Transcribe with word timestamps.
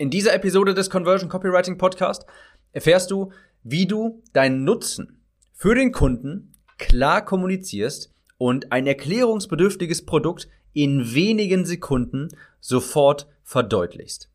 In 0.00 0.08
dieser 0.08 0.32
Episode 0.32 0.72
des 0.72 0.88
Conversion 0.88 1.28
Copywriting 1.28 1.76
Podcast 1.76 2.24
erfährst 2.72 3.10
du, 3.10 3.32
wie 3.62 3.84
du 3.84 4.22
deinen 4.32 4.64
Nutzen 4.64 5.20
für 5.52 5.74
den 5.74 5.92
Kunden 5.92 6.54
klar 6.78 7.22
kommunizierst 7.22 8.10
und 8.38 8.72
ein 8.72 8.86
erklärungsbedürftiges 8.86 10.06
Produkt 10.06 10.48
in 10.72 11.12
wenigen 11.12 11.66
Sekunden 11.66 12.28
sofort 12.60 13.26
verdeutlichst. 13.42 14.30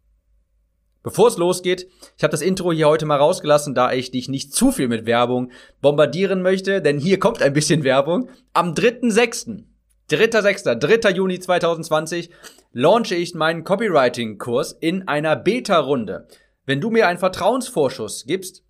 Bevor 1.01 1.29
es 1.29 1.37
losgeht, 1.37 1.87
ich 2.15 2.23
habe 2.23 2.29
das 2.29 2.43
Intro 2.43 2.71
hier 2.71 2.87
heute 2.87 3.07
mal 3.07 3.17
rausgelassen, 3.17 3.73
da 3.73 3.91
ich 3.91 4.11
dich 4.11 4.29
nicht 4.29 4.53
zu 4.53 4.71
viel 4.71 4.87
mit 4.87 5.07
Werbung 5.07 5.51
bombardieren 5.81 6.43
möchte, 6.43 6.79
denn 6.79 6.99
hier 6.99 7.17
kommt 7.17 7.41
ein 7.41 7.53
bisschen 7.53 7.83
Werbung. 7.83 8.29
Am 8.53 8.75
3.6., 8.75 9.63
3.6., 10.11 10.75
3. 10.75 11.09
Juni 11.13 11.39
2020 11.39 12.29
launche 12.73 13.15
ich 13.15 13.33
meinen 13.33 13.63
Copywriting-Kurs 13.63 14.73
in 14.79 15.07
einer 15.07 15.35
Beta-Runde. 15.35 16.27
Wenn 16.67 16.79
du 16.79 16.91
mir 16.91 17.07
einen 17.07 17.17
Vertrauensvorschuss 17.17 18.25
gibst, 18.27 18.63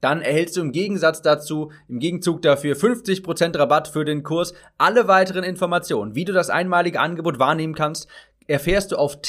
dann 0.00 0.22
erhältst 0.22 0.56
du 0.56 0.62
im 0.62 0.72
Gegensatz 0.72 1.20
dazu, 1.20 1.72
im 1.88 1.98
Gegenzug 1.98 2.40
dafür 2.40 2.74
50% 2.74 3.58
Rabatt 3.58 3.88
für 3.88 4.06
den 4.06 4.22
Kurs. 4.22 4.54
Alle 4.78 5.08
weiteren 5.08 5.44
Informationen, 5.44 6.14
wie 6.14 6.24
du 6.24 6.32
das 6.32 6.48
einmalige 6.48 7.00
Angebot 7.00 7.38
wahrnehmen 7.38 7.74
kannst, 7.74 8.08
erfährst 8.46 8.92
du 8.92 8.96
auf 8.96 9.20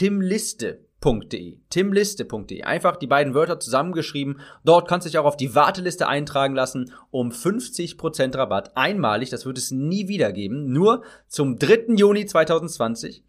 timliste.de. 1.07 1.59
timliste.de. 1.69 2.63
Einfach 2.63 2.97
die 2.97 3.07
beiden 3.07 3.33
Wörter 3.33 3.59
zusammengeschrieben. 3.59 4.39
Dort 4.63 4.87
kannst 4.87 5.05
du 5.05 5.09
dich 5.09 5.17
auch 5.17 5.25
auf 5.25 5.37
die 5.37 5.55
Warteliste 5.55 6.07
eintragen 6.07 6.55
lassen 6.55 6.91
um 7.11 7.31
50% 7.31 8.37
Rabatt. 8.37 8.75
Einmalig, 8.75 9.29
das 9.29 9.45
wird 9.45 9.57
es 9.57 9.71
nie 9.71 10.07
wieder 10.07 10.31
geben. 10.31 10.71
Nur 10.71 11.03
zum 11.27 11.57
3. 11.57 11.95
Juni 11.95 12.25
2020. 12.25 13.23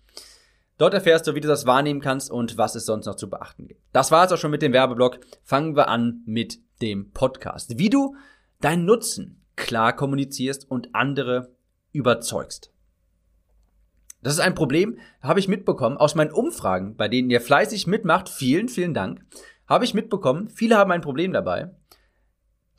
Dort 0.76 0.94
erfährst 0.94 1.26
du, 1.26 1.34
wie 1.34 1.40
du 1.40 1.48
das 1.48 1.66
wahrnehmen 1.66 2.00
kannst 2.00 2.30
und 2.30 2.56
was 2.56 2.74
es 2.74 2.86
sonst 2.86 3.06
noch 3.06 3.16
zu 3.16 3.28
beachten 3.28 3.66
gibt. 3.66 3.82
Das 3.92 4.10
war 4.12 4.24
es 4.24 4.32
auch 4.32 4.38
schon 4.38 4.52
mit 4.52 4.62
dem 4.62 4.72
Werbeblock. 4.72 5.18
Fangen 5.42 5.76
wir 5.76 5.88
an 5.88 6.22
mit 6.24 6.58
dem 6.82 7.10
Podcast. 7.10 7.78
Wie 7.78 7.90
du 7.90 8.14
deinen 8.60 8.84
Nutzen 8.84 9.44
klar 9.56 9.94
kommunizierst 9.94 10.70
und 10.70 10.94
andere 10.94 11.52
überzeugst. 11.92 12.72
Das 14.22 14.32
ist 14.32 14.40
ein 14.40 14.54
Problem, 14.54 14.98
habe 15.20 15.40
ich 15.40 15.48
mitbekommen 15.48 15.96
aus 15.96 16.14
meinen 16.14 16.32
Umfragen, 16.32 16.96
bei 16.96 17.08
denen 17.08 17.30
ihr 17.30 17.40
fleißig 17.40 17.86
mitmacht. 17.86 18.28
Vielen, 18.28 18.68
vielen 18.68 18.94
Dank. 18.94 19.24
Habe 19.66 19.84
ich 19.84 19.94
mitbekommen, 19.94 20.48
viele 20.48 20.76
haben 20.76 20.90
ein 20.90 21.02
Problem 21.02 21.32
dabei, 21.32 21.70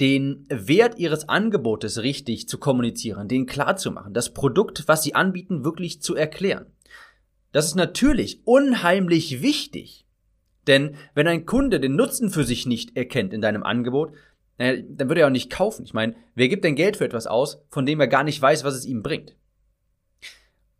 den 0.02 0.46
Wert 0.50 0.98
ihres 0.98 1.30
Angebotes 1.30 2.02
richtig 2.02 2.48
zu 2.48 2.58
kommunizieren, 2.58 3.28
den 3.28 3.46
klar 3.46 3.78
zu 3.78 3.92
machen, 3.92 4.14
das 4.14 4.34
Produkt, 4.34 4.88
was 4.88 5.04
sie 5.04 5.16
anbieten, 5.16 5.64
wirklich 5.64 6.02
zu 6.02 6.16
erklären. 6.16 6.66
Das 7.52 7.66
ist 7.68 7.76
natürlich 7.76 8.42
unheimlich 8.46 9.42
wichtig. 9.42 10.06
Denn 10.68 10.96
wenn 11.16 11.28
ein 11.28 11.46
Kunde 11.46 11.80
den 11.80 11.96
Nutzen 11.96 12.30
für 12.30 12.44
sich 12.44 12.66
nicht 12.66 12.96
erkennt 12.96 13.34
in 13.34 13.42
deinem 13.42 13.64
Angebot, 13.64 14.14
naja, 14.58 14.82
dann 14.88 15.08
würde 15.08 15.22
er 15.22 15.28
auch 15.28 15.32
nicht 15.32 15.50
kaufen. 15.50 15.86
Ich 15.86 15.94
meine, 15.94 16.16
wer 16.36 16.50
gibt 16.50 16.64
denn 16.64 16.76
Geld 16.76 16.98
für 16.98 17.06
etwas 17.06 17.28
aus, 17.28 17.62
von 17.70 17.86
dem 17.86 18.00
er 18.00 18.08
gar 18.08 18.24
nicht 18.24 18.42
weiß, 18.42 18.64
was 18.64 18.76
es 18.76 18.86
ihm 18.86 19.02
bringt? 19.02 19.36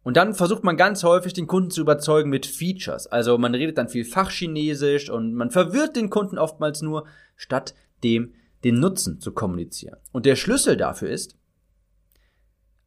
Und 0.10 0.18
dann 0.18 0.34
versucht 0.34 0.64
man 0.64 0.76
ganz 0.76 1.04
häufig, 1.04 1.34
den 1.34 1.46
Kunden 1.46 1.70
zu 1.70 1.82
überzeugen 1.82 2.32
mit 2.32 2.48
Features. 2.48 3.06
Also 3.06 3.38
man 3.38 3.54
redet 3.54 3.78
dann 3.78 3.90
viel 3.90 4.04
Fachchinesisch 4.04 5.12
und 5.12 5.36
man 5.36 5.52
verwirrt 5.52 5.96
den 5.96 6.10
Kunden 6.10 6.40
oftmals 6.40 6.82
nur, 6.82 7.06
statt 7.36 7.76
dem 8.04 8.34
den 8.64 8.80
Nutzen 8.80 9.20
zu 9.20 9.34
kommunizieren. 9.34 9.98
Und 10.12 10.26
der 10.26 10.36
Schlüssel 10.36 10.78
dafür 10.78 11.12
ist, 11.12 11.38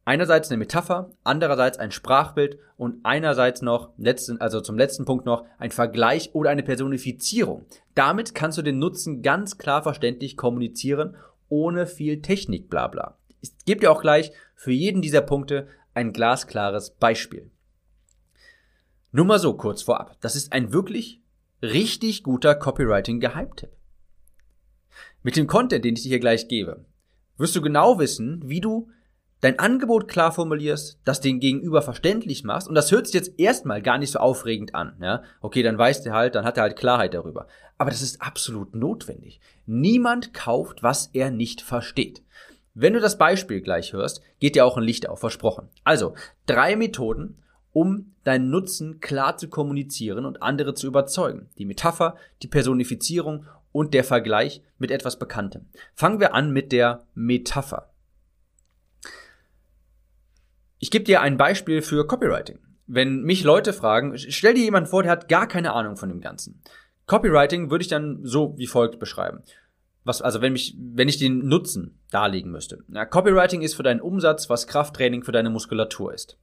einerseits 0.03 0.49
eine 0.49 0.57
Metapher, 0.57 1.11
andererseits 1.23 1.77
ein 1.77 1.91
Sprachbild 1.91 2.59
und 2.75 2.97
einerseits 3.03 3.61
noch, 3.61 3.91
letzten, 3.95 4.41
also 4.41 4.59
zum 4.59 4.77
letzten 4.77 5.05
Punkt 5.05 5.25
noch, 5.25 5.45
ein 5.59 5.71
Vergleich 5.71 6.35
oder 6.35 6.49
eine 6.49 6.63
Personifizierung. 6.63 7.65
Damit 7.95 8.35
kannst 8.35 8.57
du 8.57 8.63
den 8.63 8.79
Nutzen 8.79 9.21
ganz 9.21 9.57
klar 9.57 9.81
verständlich 9.81 10.35
kommunizieren, 10.35 11.15
ohne 11.47 11.87
viel 11.87 12.21
Technik, 12.21 12.69
bla 12.69 12.89
bla. 12.89 13.17
Ich 13.39 13.51
gebe 13.65 13.79
dir 13.79 13.93
auch 13.93 14.01
gleich 14.01 14.33
für 14.55 14.71
jeden 14.71 15.01
dieser 15.01 15.21
Punkte 15.21 15.67
ein 15.93 16.13
glasklares 16.13 16.91
Beispiel. 16.91 17.51
Nur 19.11 19.25
mal 19.25 19.39
so 19.39 19.55
kurz 19.55 19.83
vorab. 19.83 20.17
Das 20.21 20.35
ist 20.35 20.53
ein 20.53 20.73
wirklich 20.73 21.21
richtig 21.61 22.23
guter 22.23 22.55
Copywriting-Geheimtipp. 22.55 23.71
Mit 25.21 25.37
dem 25.37 25.47
Content, 25.47 25.85
den 25.85 25.95
ich 25.95 26.03
dir 26.03 26.09
hier 26.09 26.19
gleich 26.19 26.47
gebe, 26.47 26.85
wirst 27.37 27.55
du 27.55 27.61
genau 27.61 27.99
wissen, 27.99 28.41
wie 28.45 28.59
du 28.59 28.89
dein 29.43 29.59
Angebot 29.59 30.07
klar 30.07 30.31
formulierst, 30.31 30.99
das 31.03 31.19
den 31.19 31.39
Gegenüber 31.39 31.81
verständlich 31.81 32.43
machst 32.43 32.67
und 32.67 32.75
das 32.75 32.91
hört 32.91 33.07
sich 33.07 33.13
jetzt 33.13 33.37
erstmal 33.37 33.81
gar 33.81 33.97
nicht 33.97 34.11
so 34.11 34.19
aufregend 34.19 34.73
an, 34.73 34.95
ja? 35.01 35.21
Okay, 35.41 35.63
dann 35.63 35.77
weißt 35.77 36.05
du 36.05 36.13
halt, 36.13 36.35
dann 36.35 36.45
hat 36.45 36.57
er 36.57 36.63
halt 36.63 36.77
Klarheit 36.77 37.13
darüber. 37.13 37.47
Aber 37.77 37.89
das 37.89 38.01
ist 38.01 38.21
absolut 38.21 38.73
notwendig. 38.73 39.41
Niemand 39.65 40.33
kauft, 40.33 40.81
was 40.81 41.07
er 41.07 41.29
nicht 41.29 41.61
versteht. 41.61 42.23
Wenn 42.73 42.93
du 42.93 42.99
das 42.99 43.17
Beispiel 43.17 43.61
gleich 43.61 43.93
hörst, 43.93 44.21
geht 44.39 44.55
dir 44.55 44.65
auch 44.65 44.77
ein 44.77 44.83
Licht 44.83 45.07
auf, 45.07 45.19
versprochen. 45.19 45.69
Also, 45.83 46.15
drei 46.47 46.75
Methoden, 46.75 47.37
um 47.71 48.13
deinen 48.23 48.49
Nutzen 48.49 48.99
klar 48.99 49.37
zu 49.37 49.47
kommunizieren 49.47 50.25
und 50.25 50.41
andere 50.41 50.73
zu 50.73 50.87
überzeugen. 50.87 51.49
Die 51.57 51.65
Metapher, 51.65 52.15
die 52.41 52.47
Personifizierung 52.47 53.45
und 53.71 53.93
der 53.93 54.03
Vergleich 54.03 54.61
mit 54.77 54.91
etwas 54.91 55.19
Bekanntem. 55.19 55.67
Fangen 55.93 56.19
wir 56.19 56.33
an 56.33 56.51
mit 56.51 56.71
der 56.71 57.05
Metapher. 57.13 57.91
Ich 60.79 60.91
gebe 60.91 61.05
dir 61.05 61.21
ein 61.21 61.37
Beispiel 61.37 61.81
für 61.81 62.07
Copywriting. 62.07 62.59
Wenn 62.87 63.21
mich 63.23 63.43
Leute 63.43 63.71
fragen, 63.71 64.17
stell 64.17 64.53
dir 64.55 64.63
jemand 64.63 64.89
vor, 64.89 65.03
der 65.03 65.11
hat 65.11 65.29
gar 65.29 65.47
keine 65.47 65.73
Ahnung 65.73 65.95
von 65.95 66.09
dem 66.09 66.21
Ganzen. 66.21 66.61
Copywriting 67.05 67.69
würde 67.69 67.83
ich 67.83 67.87
dann 67.87 68.19
so 68.23 68.57
wie 68.57 68.67
folgt 68.67 68.99
beschreiben. 68.99 69.43
Was, 70.03 70.21
also 70.21 70.41
wenn 70.41 70.53
mich, 70.53 70.75
wenn 70.77 71.07
ich 71.07 71.17
den 71.17 71.47
Nutzen 71.47 71.99
darlegen 72.11 72.51
müsste. 72.51 72.83
Ja, 72.93 73.05
Copywriting 73.05 73.61
ist 73.61 73.75
für 73.75 73.83
deinen 73.83 74.01
Umsatz, 74.01 74.49
was 74.49 74.67
Krafttraining 74.67 75.23
für 75.23 75.31
deine 75.31 75.49
Muskulatur 75.49 76.13
ist. 76.13 76.37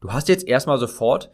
Du 0.00 0.12
hast 0.12 0.28
jetzt 0.28 0.46
erstmal 0.46 0.78
sofort 0.78 1.30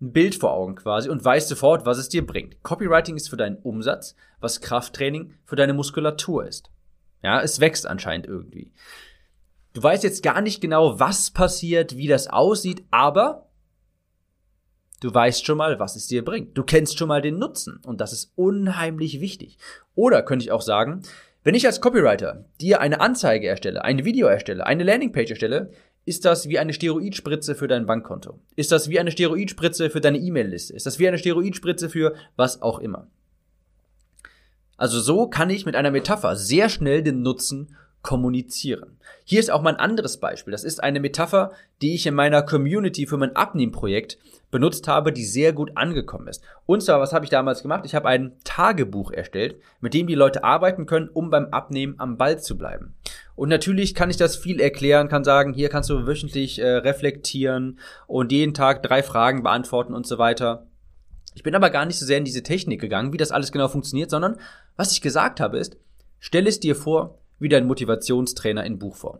ein 0.00 0.12
Bild 0.12 0.36
vor 0.36 0.52
Augen 0.52 0.76
quasi 0.76 1.08
und 1.08 1.24
weißt 1.24 1.48
sofort, 1.48 1.86
was 1.86 1.98
es 1.98 2.08
dir 2.08 2.24
bringt. 2.24 2.62
Copywriting 2.62 3.16
ist 3.16 3.28
für 3.28 3.36
deinen 3.36 3.56
Umsatz, 3.56 4.14
was 4.40 4.60
Krafttraining 4.60 5.34
für 5.44 5.56
deine 5.56 5.72
Muskulatur 5.72 6.46
ist. 6.46 6.70
Ja, 7.22 7.40
es 7.40 7.58
wächst 7.58 7.86
anscheinend 7.86 8.26
irgendwie. 8.26 8.72
Du 9.72 9.82
weißt 9.82 10.04
jetzt 10.04 10.22
gar 10.22 10.40
nicht 10.40 10.60
genau, 10.60 11.00
was 11.00 11.30
passiert, 11.30 11.96
wie 11.96 12.06
das 12.06 12.28
aussieht, 12.28 12.84
aber 12.90 13.47
du 15.00 15.12
weißt 15.12 15.44
schon 15.44 15.58
mal, 15.58 15.78
was 15.78 15.96
es 15.96 16.06
dir 16.06 16.24
bringt. 16.24 16.56
Du 16.56 16.62
kennst 16.62 16.98
schon 16.98 17.08
mal 17.08 17.22
den 17.22 17.38
Nutzen 17.38 17.80
und 17.84 18.00
das 18.00 18.12
ist 18.12 18.32
unheimlich 18.36 19.20
wichtig. 19.20 19.58
Oder 19.94 20.22
könnte 20.22 20.44
ich 20.44 20.52
auch 20.52 20.62
sagen, 20.62 21.02
wenn 21.44 21.54
ich 21.54 21.66
als 21.66 21.80
Copywriter 21.80 22.44
dir 22.60 22.80
eine 22.80 23.00
Anzeige 23.00 23.46
erstelle, 23.46 23.84
ein 23.84 24.04
Video 24.04 24.26
erstelle, 24.26 24.66
eine 24.66 24.84
Landingpage 24.84 25.30
erstelle, 25.30 25.70
ist 26.04 26.24
das 26.24 26.48
wie 26.48 26.58
eine 26.58 26.72
Steroidspritze 26.72 27.54
für 27.54 27.68
dein 27.68 27.86
Bankkonto? 27.86 28.40
Ist 28.56 28.72
das 28.72 28.88
wie 28.88 28.98
eine 28.98 29.10
Steroidspritze 29.10 29.90
für 29.90 30.00
deine 30.00 30.18
E-Mail-Liste? 30.18 30.74
Ist 30.74 30.86
das 30.86 30.98
wie 30.98 31.06
eine 31.06 31.18
Steroidspritze 31.18 31.90
für 31.90 32.14
was 32.36 32.62
auch 32.62 32.78
immer? 32.78 33.08
Also 34.78 35.00
so 35.00 35.28
kann 35.28 35.50
ich 35.50 35.66
mit 35.66 35.76
einer 35.76 35.90
Metapher 35.90 36.36
sehr 36.36 36.68
schnell 36.68 37.02
den 37.02 37.22
Nutzen 37.22 37.76
kommunizieren. 38.08 38.96
Hier 39.26 39.38
ist 39.38 39.50
auch 39.50 39.60
mal 39.60 39.74
ein 39.74 39.80
anderes 39.80 40.16
Beispiel. 40.16 40.52
Das 40.52 40.64
ist 40.64 40.82
eine 40.82 40.98
Metapher, 40.98 41.52
die 41.82 41.94
ich 41.94 42.06
in 42.06 42.14
meiner 42.14 42.40
Community 42.40 43.06
für 43.06 43.18
mein 43.18 43.36
Abnehmprojekt 43.36 44.16
benutzt 44.50 44.88
habe, 44.88 45.12
die 45.12 45.26
sehr 45.26 45.52
gut 45.52 45.72
angekommen 45.74 46.26
ist. 46.26 46.42
Und 46.64 46.82
zwar, 46.82 47.00
was 47.00 47.12
habe 47.12 47.26
ich 47.26 47.30
damals 47.30 47.60
gemacht? 47.60 47.82
Ich 47.84 47.94
habe 47.94 48.08
ein 48.08 48.32
Tagebuch 48.44 49.10
erstellt, 49.10 49.56
mit 49.82 49.92
dem 49.92 50.06
die 50.06 50.14
Leute 50.14 50.42
arbeiten 50.42 50.86
können, 50.86 51.10
um 51.10 51.28
beim 51.28 51.48
Abnehmen 51.50 51.96
am 51.98 52.16
Ball 52.16 52.40
zu 52.40 52.56
bleiben. 52.56 52.94
Und 53.36 53.50
natürlich 53.50 53.94
kann 53.94 54.08
ich 54.08 54.16
das 54.16 54.36
viel 54.36 54.58
erklären, 54.58 55.10
kann 55.10 55.22
sagen, 55.22 55.52
hier 55.52 55.68
kannst 55.68 55.90
du 55.90 56.06
wöchentlich 56.06 56.60
äh, 56.60 56.76
reflektieren 56.76 57.78
und 58.06 58.32
jeden 58.32 58.54
Tag 58.54 58.82
drei 58.82 59.02
Fragen 59.02 59.42
beantworten 59.42 59.92
und 59.92 60.06
so 60.06 60.16
weiter. 60.16 60.66
Ich 61.34 61.42
bin 61.42 61.54
aber 61.54 61.68
gar 61.68 61.84
nicht 61.84 61.98
so 61.98 62.06
sehr 62.06 62.16
in 62.16 62.24
diese 62.24 62.42
Technik 62.42 62.80
gegangen, 62.80 63.12
wie 63.12 63.18
das 63.18 63.32
alles 63.32 63.52
genau 63.52 63.68
funktioniert, 63.68 64.08
sondern 64.08 64.38
was 64.76 64.92
ich 64.92 65.02
gesagt 65.02 65.40
habe 65.40 65.58
ist, 65.58 65.76
stell 66.20 66.46
es 66.46 66.58
dir 66.58 66.74
vor, 66.74 67.18
wie 67.38 67.48
dein 67.48 67.66
Motivationstrainer 67.66 68.64
in 68.64 68.78
Buchform. 68.78 69.18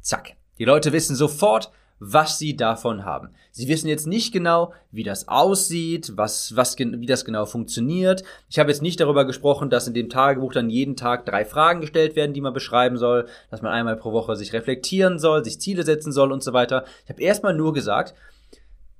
Zack. 0.00 0.36
Die 0.58 0.64
Leute 0.64 0.92
wissen 0.92 1.16
sofort, 1.16 1.70
was 1.98 2.38
sie 2.38 2.56
davon 2.56 3.04
haben. 3.04 3.30
Sie 3.50 3.68
wissen 3.68 3.88
jetzt 3.88 4.06
nicht 4.06 4.32
genau, 4.32 4.72
wie 4.90 5.04
das 5.04 5.28
aussieht, 5.28 6.12
was, 6.16 6.56
was, 6.56 6.78
wie 6.78 7.06
das 7.06 7.24
genau 7.24 7.46
funktioniert. 7.46 8.24
Ich 8.48 8.58
habe 8.58 8.70
jetzt 8.70 8.82
nicht 8.82 9.00
darüber 9.00 9.24
gesprochen, 9.24 9.70
dass 9.70 9.86
in 9.86 9.94
dem 9.94 10.10
Tagebuch 10.10 10.52
dann 10.52 10.70
jeden 10.70 10.96
Tag 10.96 11.24
drei 11.24 11.44
Fragen 11.44 11.80
gestellt 11.80 12.16
werden, 12.16 12.34
die 12.34 12.40
man 12.40 12.52
beschreiben 12.52 12.96
soll, 12.96 13.26
dass 13.50 13.62
man 13.62 13.72
einmal 13.72 13.96
pro 13.96 14.12
Woche 14.12 14.36
sich 14.36 14.52
reflektieren 14.52 15.18
soll, 15.18 15.44
sich 15.44 15.60
Ziele 15.60 15.84
setzen 15.84 16.12
soll 16.12 16.32
und 16.32 16.42
so 16.42 16.52
weiter. 16.52 16.84
Ich 17.04 17.10
habe 17.10 17.22
erstmal 17.22 17.54
nur 17.54 17.72
gesagt, 17.72 18.14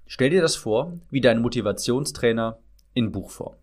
stell 0.07 0.31
dir 0.31 0.43
das 0.43 0.57
vor, 0.57 0.93
wie 1.11 1.21
dein 1.21 1.43
Motivationstrainer 1.43 2.59
in 2.95 3.11
Buchform. 3.13 3.55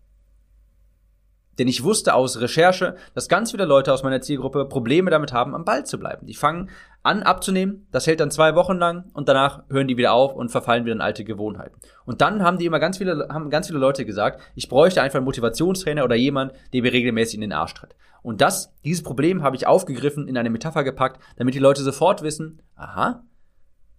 Denn 1.58 1.68
ich 1.68 1.84
wusste 1.84 2.14
aus 2.14 2.40
Recherche, 2.40 2.96
dass 3.14 3.28
ganz 3.28 3.50
viele 3.50 3.64
Leute 3.64 3.92
aus 3.92 4.02
meiner 4.02 4.20
Zielgruppe 4.20 4.64
Probleme 4.64 5.10
damit 5.10 5.32
haben, 5.32 5.54
am 5.54 5.64
Ball 5.64 5.84
zu 5.84 5.98
bleiben. 5.98 6.26
Die 6.26 6.34
fangen 6.34 6.70
an 7.02 7.22
abzunehmen, 7.22 7.86
das 7.90 8.06
hält 8.06 8.20
dann 8.20 8.30
zwei 8.30 8.54
Wochen 8.54 8.78
lang 8.78 9.10
und 9.12 9.28
danach 9.28 9.64
hören 9.68 9.88
die 9.88 9.96
wieder 9.96 10.12
auf 10.12 10.34
und 10.34 10.50
verfallen 10.50 10.84
wieder 10.84 10.94
in 10.94 11.00
alte 11.00 11.24
Gewohnheiten. 11.24 11.76
Und 12.04 12.20
dann 12.20 12.42
haben 12.42 12.58
die 12.58 12.66
immer 12.66 12.78
ganz 12.78 12.98
viele, 12.98 13.28
haben 13.28 13.50
ganz 13.50 13.66
viele 13.66 13.78
Leute 13.78 14.04
gesagt, 14.04 14.40
ich 14.54 14.68
bräuchte 14.68 15.02
einfach 15.02 15.16
einen 15.16 15.26
Motivationstrainer 15.26 16.04
oder 16.04 16.14
jemand, 16.14 16.52
der 16.72 16.82
mir 16.82 16.92
regelmäßig 16.92 17.34
in 17.34 17.40
den 17.42 17.52
Arsch 17.52 17.74
tritt. 17.74 17.94
Und 18.22 18.40
das, 18.40 18.72
dieses 18.84 19.02
Problem 19.02 19.42
habe 19.42 19.56
ich 19.56 19.66
aufgegriffen, 19.66 20.28
in 20.28 20.38
eine 20.38 20.50
Metapher 20.50 20.84
gepackt, 20.84 21.20
damit 21.36 21.54
die 21.54 21.58
Leute 21.58 21.82
sofort 21.82 22.22
wissen, 22.22 22.62
aha, 22.76 23.24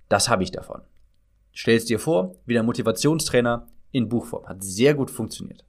das 0.08 0.30
habe 0.30 0.44
ich 0.44 0.52
davon. 0.52 0.82
Stellst 1.54 1.90
dir 1.90 2.00
vor, 2.00 2.36
wie 2.46 2.54
der 2.54 2.64
Motivationstrainer 2.64 3.68
in 3.92 4.10
Buchform. 4.10 4.48
Hat 4.48 4.64
sehr 4.64 4.94
gut 4.94 5.12
funktioniert. 5.12 5.66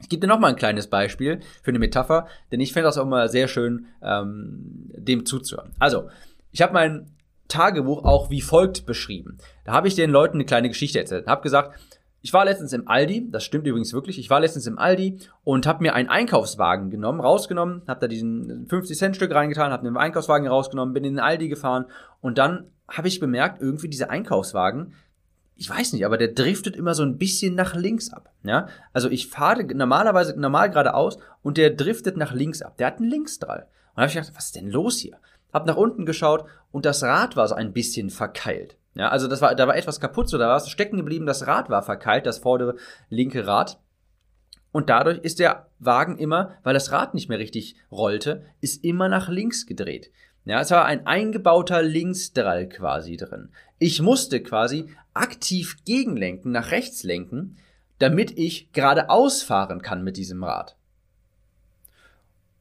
Ich 0.00 0.08
gebe 0.08 0.20
dir 0.20 0.26
noch 0.26 0.38
mal 0.38 0.48
ein 0.48 0.56
kleines 0.56 0.86
Beispiel 0.86 1.40
für 1.62 1.70
eine 1.70 1.78
Metapher, 1.78 2.26
denn 2.52 2.60
ich 2.60 2.72
finde 2.72 2.84
das 2.84 2.98
auch 2.98 3.04
immer 3.04 3.28
sehr 3.28 3.48
schön, 3.48 3.86
ähm, 4.02 4.90
dem 4.96 5.26
zuzuhören. 5.26 5.72
Also, 5.78 6.08
ich 6.52 6.62
habe 6.62 6.72
mein 6.72 7.10
Tagebuch 7.48 8.04
auch 8.04 8.30
wie 8.30 8.40
folgt 8.40 8.86
beschrieben. 8.86 9.38
Da 9.64 9.72
habe 9.72 9.88
ich 9.88 9.94
den 9.94 10.10
Leuten 10.10 10.36
eine 10.36 10.44
kleine 10.44 10.68
Geschichte 10.68 10.98
erzählt. 10.98 11.26
Habe 11.26 11.42
gesagt, 11.42 11.78
ich 12.20 12.32
war 12.32 12.44
letztens 12.44 12.72
im 12.72 12.88
Aldi, 12.88 13.30
das 13.30 13.44
stimmt 13.44 13.66
übrigens 13.66 13.92
wirklich, 13.92 14.18
ich 14.18 14.28
war 14.28 14.40
letztens 14.40 14.66
im 14.66 14.78
Aldi 14.78 15.18
und 15.44 15.66
habe 15.66 15.82
mir 15.82 15.94
einen 15.94 16.08
Einkaufswagen 16.08 16.90
genommen, 16.90 17.20
rausgenommen, 17.20 17.82
habe 17.86 18.00
da 18.00 18.08
diesen 18.08 18.66
50 18.66 18.98
Cent 18.98 19.16
Stück 19.16 19.32
reingetan, 19.32 19.70
habe 19.70 19.84
den 19.84 19.96
Einkaufswagen 19.96 20.48
rausgenommen, 20.48 20.94
bin 20.94 21.04
in 21.04 21.14
den 21.14 21.20
Aldi 21.20 21.48
gefahren 21.48 21.86
und 22.20 22.38
dann 22.38 22.72
habe 22.88 23.08
ich 23.08 23.20
bemerkt, 23.20 23.60
irgendwie 23.60 23.88
dieser 23.88 24.10
Einkaufswagen, 24.10 24.94
ich 25.58 25.68
weiß 25.68 25.92
nicht, 25.92 26.06
aber 26.06 26.16
der 26.16 26.28
driftet 26.28 26.76
immer 26.76 26.94
so 26.94 27.02
ein 27.02 27.18
bisschen 27.18 27.56
nach 27.56 27.74
links 27.74 28.12
ab. 28.12 28.32
Ja? 28.44 28.68
Also 28.92 29.10
ich 29.10 29.26
fahre 29.26 29.64
normalerweise 29.64 30.38
normal 30.38 30.70
geradeaus 30.70 31.18
und 31.42 31.58
der 31.58 31.70
driftet 31.70 32.16
nach 32.16 32.32
links 32.32 32.62
ab. 32.62 32.76
Der 32.78 32.86
hat 32.86 32.98
einen 32.98 33.10
Linksdrall. 33.10 33.62
Und 33.62 33.96
da 33.96 34.02
habe 34.02 34.06
ich 34.06 34.14
gedacht, 34.14 34.32
was 34.36 34.46
ist 34.46 34.54
denn 34.54 34.70
los 34.70 34.98
hier? 34.98 35.18
Hab 35.52 35.66
nach 35.66 35.76
unten 35.76 36.06
geschaut 36.06 36.44
und 36.70 36.86
das 36.86 37.02
Rad 37.02 37.34
war 37.34 37.48
so 37.48 37.56
ein 37.56 37.72
bisschen 37.72 38.08
verkeilt. 38.08 38.76
Ja, 38.94 39.08
also 39.08 39.26
das 39.26 39.40
war, 39.40 39.56
da 39.56 39.66
war 39.66 39.76
etwas 39.76 39.98
kaputt, 39.98 40.28
so 40.28 40.38
da 40.38 40.46
war 40.46 40.58
es 40.58 40.70
stecken 40.70 40.96
geblieben, 40.96 41.26
das 41.26 41.48
Rad 41.48 41.70
war 41.70 41.82
verkeilt, 41.82 42.26
das 42.26 42.38
vordere 42.38 42.76
linke 43.08 43.44
Rad. 43.44 43.80
Und 44.70 44.90
dadurch 44.90 45.18
ist 45.18 45.40
der 45.40 45.66
Wagen 45.80 46.18
immer, 46.18 46.54
weil 46.62 46.74
das 46.74 46.92
Rad 46.92 47.14
nicht 47.14 47.28
mehr 47.28 47.40
richtig 47.40 47.74
rollte, 47.90 48.44
ist 48.60 48.84
immer 48.84 49.08
nach 49.08 49.28
links 49.28 49.66
gedreht. 49.66 50.12
Ja, 50.48 50.62
es 50.62 50.70
war 50.70 50.86
ein 50.86 51.06
eingebauter 51.06 51.82
Linksdrall 51.82 52.70
quasi 52.70 53.18
drin. 53.18 53.50
Ich 53.78 54.00
musste 54.00 54.42
quasi 54.42 54.88
aktiv 55.12 55.76
gegenlenken, 55.84 56.52
nach 56.52 56.70
rechts 56.70 57.02
lenken, 57.02 57.58
damit 57.98 58.38
ich 58.38 58.72
geradeaus 58.72 59.42
fahren 59.42 59.82
kann 59.82 60.02
mit 60.02 60.16
diesem 60.16 60.42
Rad. 60.42 60.78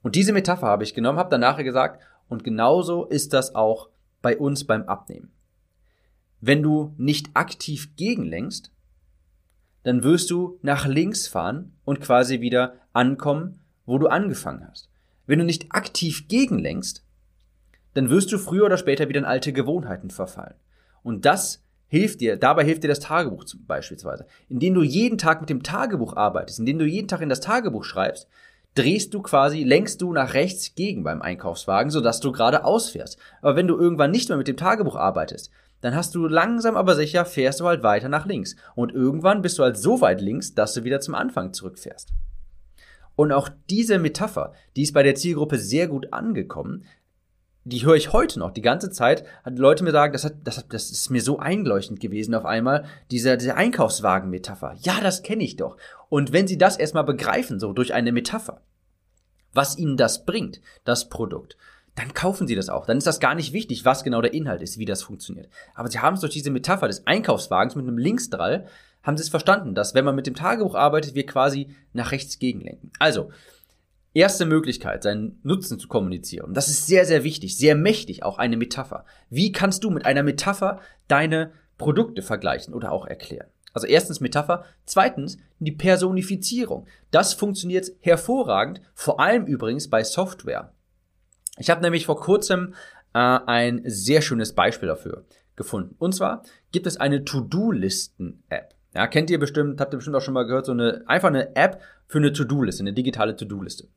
Und 0.04 0.16
diese 0.16 0.34
Metapher 0.34 0.68
habe 0.68 0.84
ich 0.84 0.96
genommen, 0.96 1.18
habe 1.18 1.30
danach 1.30 1.58
gesagt, 1.64 2.04
und 2.28 2.44
genauso 2.44 3.06
ist 3.06 3.32
das 3.32 3.56
auch 3.56 3.88
bei 4.22 4.38
uns 4.38 4.66
beim 4.66 4.84
Abnehmen. 4.84 5.32
Wenn 6.42 6.62
du 6.62 6.94
nicht 6.98 7.30
aktiv 7.36 7.96
gegenlenkst, 7.96 8.70
dann 9.84 10.04
wirst 10.04 10.30
du 10.30 10.60
nach 10.62 10.88
links 10.88 11.30
fahren 11.30 11.72
und 11.86 12.02
quasi 12.02 12.42
wieder 12.42 12.74
ankommen, 12.92 13.62
wo 13.86 13.98
du 13.98 14.08
angefangen 14.08 14.68
hast. 14.70 14.90
Wenn 15.26 15.40
du 15.40 15.46
nicht 15.46 15.72
aktiv 15.72 16.28
gegenlenkst, 16.28 17.07
dann 17.98 18.12
wirst 18.12 18.32
du 18.32 18.38
früher 18.38 18.66
oder 18.66 18.78
später 18.78 19.10
wieder 19.10 19.20
in 19.20 19.26
alte 19.26 19.52
Gewohnheiten 19.52 20.12
verfallen. 20.12 20.54
Und 21.02 21.26
das 21.26 21.64
hilft 21.88 22.22
dir, 22.22 22.38
dabei 22.38 22.64
hilft 22.64 22.84
dir 22.84 22.90
das 22.90 23.00
Tagebuch 23.00 23.44
beispielsweise. 23.66 24.28
Indem 24.50 24.76
du 24.76 24.84
jeden 24.84 25.18
Tag 25.18 25.42
mit 25.42 25.50
dem 25.50 25.64
Tagebuch 25.64 26.16
arbeitest, 26.16 26.60
indem 26.60 26.78
du 26.78 26.86
jeden 26.86 27.08
Tag 27.08 27.22
in 27.22 27.30
das 27.30 27.40
Tagebuch 27.40 27.84
schreibst, 27.84 28.28
drehst 28.76 29.16
du 29.16 29.24
quasi, 29.24 29.64
lenkst 29.64 30.00
du 30.02 30.14
nach 30.14 30.36
rechts 30.36 30.76
gegen 30.76 31.04
beim 31.04 31.24
Einkaufswagen, 31.24 31.90
sodass 31.90 32.20
du 32.20 32.32
gerade 32.32 32.66
ausfährst. 32.66 33.18
Aber 33.42 33.56
wenn 33.56 33.68
du 33.68 33.76
irgendwann 33.76 34.12
nicht 34.12 34.30
mehr 34.30 34.38
mit 34.38 34.48
dem 34.48 34.58
Tagebuch 34.58 34.96
arbeitest, 34.96 35.50
dann 35.82 35.96
hast 35.96 36.14
du 36.14 36.28
langsam 36.28 36.76
aber 36.76 36.94
sicher, 36.94 37.26
fährst 37.26 37.62
du 37.62 37.66
halt 37.66 37.82
weiter 37.82 38.10
nach 38.10 38.28
links. 38.28 38.56
Und 38.76 38.92
irgendwann 38.92 39.42
bist 39.42 39.58
du 39.58 39.64
halt 39.64 39.78
so 39.78 40.02
weit 40.02 40.22
links, 40.22 40.54
dass 40.54 40.76
du 40.76 40.84
wieder 40.84 41.00
zum 41.00 41.16
Anfang 41.16 41.54
zurückfährst. 41.54 42.14
Und 43.16 43.32
auch 43.32 43.50
diese 43.72 43.98
Metapher, 43.98 44.54
die 44.76 44.84
ist 44.84 44.94
bei 44.94 45.02
der 45.02 45.16
Zielgruppe 45.16 45.58
sehr 45.58 45.88
gut 45.88 46.14
angekommen, 46.14 46.84
die 47.68 47.86
höre 47.86 47.96
ich 47.96 48.14
heute 48.14 48.40
noch. 48.40 48.52
Die 48.52 48.62
ganze 48.62 48.90
Zeit 48.90 49.26
hat 49.44 49.60
Leute 49.60 49.84
mir 49.84 49.92
sagen, 49.92 50.14
das, 50.14 50.24
hat, 50.24 50.36
das, 50.44 50.58
hat, 50.58 50.74
das 50.74 50.90
ist 50.90 51.10
mir 51.10 51.22
so 51.22 51.40
einleuchtend 51.40 52.00
gewesen 52.00 52.34
auf 52.34 52.46
einmal, 52.46 52.86
diese, 53.12 53.38
diese 53.38 53.56
Einkaufswagen-Metapher. 53.56 54.76
Ja, 54.80 55.02
das 55.02 55.22
kenne 55.22 55.44
ich 55.44 55.58
doch. 55.58 55.78
Und 56.10 56.32
wenn 56.32 56.48
sie 56.48 56.58
das 56.58 56.78
erstmal 56.78 57.04
begreifen, 57.04 57.60
so 57.60 57.74
durch 57.74 57.94
eine 57.94 58.12
Metapher, 58.12 58.62
was 59.54 59.78
ihnen 59.78 59.98
das 59.98 60.26
bringt, 60.26 60.62
das 60.86 61.10
Produkt, 61.10 61.58
dann 61.96 62.14
kaufen 62.14 62.48
sie 62.48 62.56
das 62.56 62.70
auch. 62.70 62.86
Dann 62.86 63.00
ist 63.00 63.08
das 63.08 63.20
gar 63.20 63.36
nicht 63.36 63.54
wichtig, 63.54 63.84
was 63.84 64.04
genau 64.04 64.22
der 64.22 64.34
Inhalt 64.34 64.62
ist, 64.62 64.78
wie 64.78 64.86
das 64.86 65.02
funktioniert. 65.02 65.50
Aber 65.74 65.90
sie 65.90 66.00
haben 66.00 66.14
es 66.14 66.22
durch 66.22 66.34
diese 66.34 66.52
Metapher 66.52 66.88
des 66.88 67.06
Einkaufswagens 67.08 67.76
mit 67.76 67.88
einem 67.88 67.98
Linksdrall, 67.98 68.68
haben 69.04 69.18
sie 69.18 69.24
es 69.24 69.30
verstanden, 69.30 69.74
dass 69.74 69.94
wenn 69.94 70.06
man 70.06 70.16
mit 70.16 70.28
dem 70.28 70.36
Tagebuch 70.36 70.76
arbeitet, 70.76 71.16
wir 71.16 71.26
quasi 71.26 71.76
nach 71.94 72.12
rechts 72.12 72.40
gegenlenken. 72.40 72.92
Also, 73.00 73.32
erste 74.18 74.46
Möglichkeit, 74.46 75.04
seinen 75.04 75.40
Nutzen 75.44 75.80
zu 75.80 75.88
kommunizieren. 75.88 76.54
Das 76.54 76.68
ist 76.68 76.88
sehr, 76.88 77.06
sehr 77.06 77.24
wichtig, 77.24 77.58
sehr 77.58 77.76
mächtig, 77.76 78.24
auch 78.24 78.38
eine 78.38 78.58
Metapher. 78.58 79.06
Wie 79.30 79.52
kannst 79.52 79.84
du 79.84 79.90
mit 79.90 80.06
einer 80.06 80.24
Metapher 80.24 80.80
deine 81.08 81.52
Produkte 81.78 82.22
vergleichen 82.22 82.74
oder 82.74 82.92
auch 82.92 83.06
erklären? 83.06 83.48
Also 83.74 83.86
erstens 83.86 84.20
Metapher, 84.20 84.66
zweitens 84.86 85.38
die 85.60 85.72
Personifizierung. 85.72 86.88
Das 87.12 87.34
funktioniert 87.34 87.92
hervorragend, 88.00 88.82
vor 88.96 89.20
allem 89.20 89.46
übrigens 89.46 89.90
bei 89.90 90.04
Software. 90.04 90.74
Ich 91.60 91.70
habe 91.70 91.82
nämlich 91.82 92.06
vor 92.08 92.20
kurzem 92.20 92.74
äh, 93.14 93.20
ein 93.20 93.82
sehr 93.86 94.22
schönes 94.22 94.54
Beispiel 94.54 94.88
dafür 94.88 95.26
gefunden. 95.56 95.96
Und 96.00 96.16
zwar 96.16 96.44
gibt 96.72 96.88
es 96.88 96.98
eine 96.98 97.24
To-Do-Listen-App. 97.24 98.77
Ja, 98.98 99.06
kennt 99.06 99.30
ihr 99.30 99.38
bestimmt, 99.38 99.80
habt 99.80 99.94
ihr 99.94 99.98
bestimmt 99.98 100.16
auch 100.16 100.24
schon 100.24 100.34
mal 100.34 100.48
gehört, 100.48 100.66
so 100.66 100.72
eine, 100.72 101.04
einfach 101.06 101.28
eine 101.28 101.56
App 101.56 101.82
für 102.08 102.18
eine 102.18 102.34
To-Do-Liste, 102.34 102.82
eine 102.82 102.94
digitale 102.94 103.36
To-Do-Liste. 103.36 103.88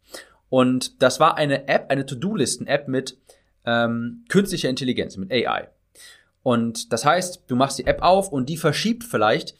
Und 0.51 1.03
das 1.03 1.19
war 1.19 1.39
eine 1.39 1.69
App, 1.69 1.87
eine 1.89 2.05
To-Do-Listen-App 2.05 2.87
mit 2.87 3.17
ähm, 3.65 4.27
künstlicher 4.29 4.69
Intelligenz, 4.69 5.17
mit 5.17 5.33
AI. 5.33 5.69
Und 6.43 6.93
das 6.93 7.07
heißt, 7.07 7.45
du 7.47 7.57
machst 7.57 7.79
die 7.79 7.87
App 7.87 8.03
auf 8.03 8.31
und 8.31 8.51
die 8.51 8.59
verschiebt 8.59 9.05
vielleicht, 9.05 9.55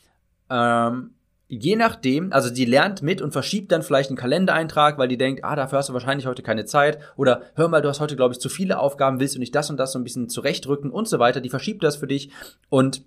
ähm, 0.51 1.13
je 1.49 1.75
nachdem, 1.75 2.35
also 2.35 2.51
die 2.51 2.67
lernt 2.67 3.01
mit 3.01 3.23
und 3.23 3.33
verschiebt 3.33 3.73
dann 3.73 3.83
vielleicht 3.83 4.11
einen 4.11 4.19
Kalendereintrag, 4.19 4.99
weil 4.99 5.09
die 5.09 5.17
denkt, 5.17 5.43
ah, 5.43 5.57
dafür 5.57 5.79
hast 5.79 5.89
du 5.89 5.95
wahrscheinlich 5.95 6.27
heute 6.27 6.43
keine 6.43 6.67
Zeit. 6.67 6.99
Oder 7.17 7.45
hör 7.55 7.69
mal, 7.69 7.81
du 7.81 7.89
hast 7.89 8.01
heute, 8.01 8.15
glaube 8.15 8.35
ich, 8.35 8.41
zu 8.41 8.51
viele 8.51 8.79
Aufgaben, 8.79 9.21
willst 9.21 9.37
du 9.37 9.39
nicht 9.39 9.55
das 9.55 9.71
und 9.71 9.79
das 9.79 9.93
so 9.93 9.99
ein 9.99 10.05
bisschen 10.05 10.29
zurechtrücken 10.29 10.91
und 10.91 11.09
so 11.09 11.19
weiter. 11.19 11.41
Die 11.41 11.49
verschiebt 11.49 11.83
das 11.83 11.97
für 11.97 12.07
dich 12.07 12.31
und 12.69 13.05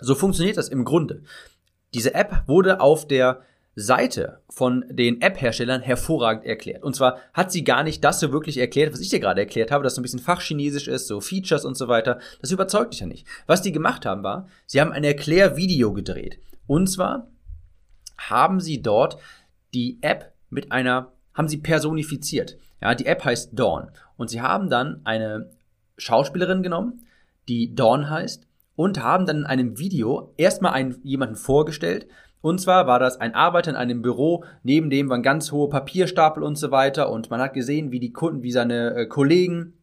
so 0.00 0.14
funktioniert 0.14 0.56
das 0.56 0.68
im 0.68 0.84
Grunde. 0.84 1.22
Diese 1.94 2.14
App 2.14 2.44
wurde 2.46 2.80
auf 2.80 3.06
der 3.06 3.42
Seite 3.76 4.40
von 4.48 4.84
den 4.90 5.20
App-Herstellern 5.20 5.80
hervorragend 5.80 6.44
erklärt. 6.44 6.82
Und 6.82 6.96
zwar 6.96 7.18
hat 7.32 7.52
sie 7.52 7.64
gar 7.64 7.82
nicht 7.82 8.02
das 8.02 8.20
so 8.20 8.32
wirklich 8.32 8.58
erklärt, 8.58 8.92
was 8.92 9.00
ich 9.00 9.08
dir 9.08 9.20
gerade 9.20 9.40
erklärt 9.40 9.70
habe, 9.70 9.84
dass 9.84 9.94
so 9.94 10.00
ein 10.00 10.02
bisschen 10.02 10.18
fachchinesisch 10.18 10.88
ist, 10.88 11.06
so 11.06 11.20
Features 11.20 11.64
und 11.64 11.76
so 11.76 11.88
weiter. 11.88 12.18
Das 12.40 12.50
überzeugt 12.50 12.92
dich 12.92 13.00
ja 13.00 13.06
nicht. 13.06 13.26
Was 13.46 13.62
die 13.62 13.72
gemacht 13.72 14.06
haben 14.06 14.22
war, 14.22 14.48
sie 14.66 14.80
haben 14.80 14.92
ein 14.92 15.04
Erklärvideo 15.04 15.92
gedreht. 15.92 16.38
Und 16.66 16.88
zwar 16.88 17.28
haben 18.18 18.60
sie 18.60 18.82
dort 18.82 19.18
die 19.72 19.98
App 20.02 20.32
mit 20.50 20.72
einer, 20.72 21.12
haben 21.34 21.48
sie 21.48 21.58
personifiziert. 21.58 22.58
Ja, 22.82 22.94
die 22.94 23.06
App 23.06 23.24
heißt 23.24 23.58
Dawn. 23.58 23.90
Und 24.16 24.30
sie 24.30 24.40
haben 24.40 24.68
dann 24.68 25.00
eine 25.04 25.50
Schauspielerin 25.96 26.62
genommen, 26.62 27.06
die 27.48 27.74
Dawn 27.74 28.10
heißt, 28.10 28.46
und 28.76 29.02
haben 29.02 29.26
dann 29.26 29.38
in 29.38 29.46
einem 29.46 29.78
Video 29.78 30.32
erstmal 30.36 30.72
einen, 30.72 31.00
jemanden 31.02 31.36
vorgestellt. 31.36 32.06
Und 32.40 32.60
zwar 32.60 32.86
war 32.86 32.98
das 32.98 33.20
ein 33.20 33.34
Arbeiter 33.34 33.70
in 33.70 33.76
einem 33.76 34.02
Büro, 34.02 34.44
neben 34.62 34.88
dem 34.88 35.10
waren 35.10 35.22
ganz 35.22 35.52
hohe 35.52 35.68
Papierstapel 35.68 36.42
und 36.42 36.56
so 36.56 36.70
weiter. 36.70 37.10
Und 37.10 37.30
man 37.30 37.40
hat 37.40 37.52
gesehen, 37.52 37.92
wie 37.92 38.00
die 38.00 38.12
Kunden, 38.12 38.42
wie 38.42 38.52
seine 38.52 38.94
äh, 38.94 39.06
Kollegen 39.06 39.74